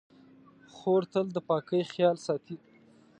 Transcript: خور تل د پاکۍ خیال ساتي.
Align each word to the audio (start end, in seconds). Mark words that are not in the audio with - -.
خور 0.75 1.01
تل 1.11 1.25
د 1.33 1.37
پاکۍ 1.47 1.81
خیال 1.93 2.17
ساتي. 2.25 2.55